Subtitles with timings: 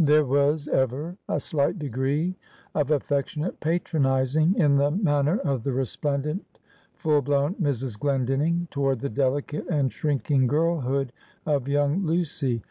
[0.00, 2.34] There was ever a slight degree
[2.74, 6.44] of affectionate patronizing in the manner of the resplendent,
[6.96, 7.96] full blown Mrs.
[7.96, 11.12] Glendinning, toward the delicate and shrinking girlhood
[11.46, 12.64] of young Lucy.